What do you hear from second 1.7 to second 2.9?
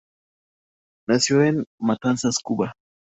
Matanzas, Cuba.